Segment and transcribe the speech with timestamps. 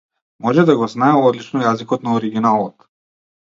[0.45, 2.93] Може да го знае одлично јазикот на оригиналот.